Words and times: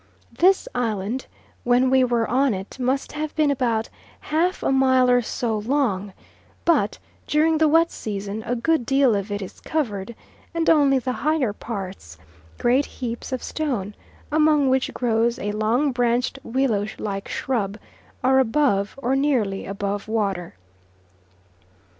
This 0.35 0.67
island, 0.73 1.27
when 1.63 1.91
we 1.91 2.03
were 2.03 2.27
on 2.27 2.55
it, 2.55 2.79
must 2.79 3.11
have 3.11 3.35
been 3.35 3.51
about 3.51 3.89
half 4.19 4.63
a 4.63 4.71
mile 4.71 5.11
or 5.11 5.21
so 5.21 5.59
long, 5.59 6.13
but 6.65 6.97
during 7.27 7.59
the 7.59 7.67
long 7.67 7.73
wet 7.73 7.91
season 7.91 8.41
a 8.47 8.55
good 8.55 8.83
deal 8.83 9.15
of 9.15 9.31
it 9.31 9.43
is 9.43 9.59
covered, 9.61 10.15
and 10.55 10.71
only 10.71 10.97
the 10.97 11.11
higher 11.11 11.53
parts 11.53 12.17
great 12.57 12.87
heaps 12.87 13.31
of 13.31 13.43
stone, 13.43 13.93
among 14.31 14.71
which 14.71 14.91
grows 14.91 15.37
a 15.37 15.51
long 15.51 15.91
branched 15.91 16.39
willow 16.43 16.87
like 16.97 17.27
shrub 17.27 17.77
are 18.23 18.39
above 18.39 18.97
or 19.03 19.15
nearly 19.15 19.67
above 19.67 20.07
water. 20.07 20.55